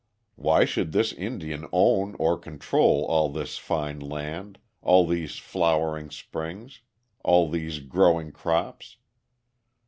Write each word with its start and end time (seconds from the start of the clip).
Why 0.33 0.65
should 0.65 0.93
this 0.93 1.13
Indian 1.13 1.67
own 1.71 2.15
or 2.17 2.35
control 2.35 3.05
all 3.05 3.29
this 3.29 3.59
fine 3.59 3.99
land, 3.99 4.57
all 4.81 5.05
these 5.05 5.35
flowing 5.37 6.09
springs, 6.09 6.81
all 7.23 7.47
these 7.47 7.77
growing 7.77 8.31
crops? 8.31 8.97